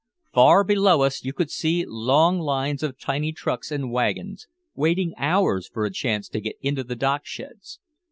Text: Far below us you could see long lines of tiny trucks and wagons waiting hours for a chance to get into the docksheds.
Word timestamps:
Far 0.33 0.63
below 0.63 1.03
us 1.03 1.23
you 1.23 1.31
could 1.31 1.51
see 1.51 1.85
long 1.87 2.39
lines 2.39 2.81
of 2.81 2.97
tiny 2.99 3.31
trucks 3.31 3.71
and 3.71 3.91
wagons 3.91 4.47
waiting 4.73 5.13
hours 5.15 5.67
for 5.71 5.85
a 5.85 5.91
chance 5.93 6.27
to 6.29 6.41
get 6.41 6.55
into 6.59 6.83
the 6.83 6.95
docksheds. 6.95 7.77